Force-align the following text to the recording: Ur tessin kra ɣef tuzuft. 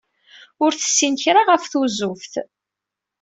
Ur 0.63 0.71
tessin 0.73 1.13
kra 1.23 1.41
ɣef 1.43 1.63
tuzuft. 1.71 2.33